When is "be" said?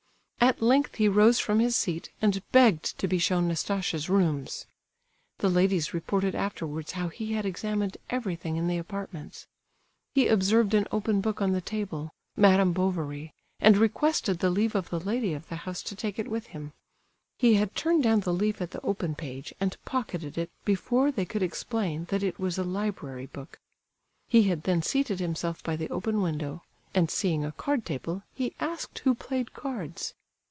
3.07-3.19